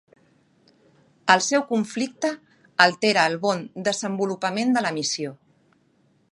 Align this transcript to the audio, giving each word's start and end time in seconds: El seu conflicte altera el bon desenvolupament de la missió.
El 1.33 1.43
seu 1.47 1.65
conflicte 1.67 2.31
altera 2.87 3.27
el 3.33 3.37
bon 3.47 3.63
desenvolupament 3.89 4.77
de 4.79 4.87
la 4.87 4.97
missió. 4.99 5.39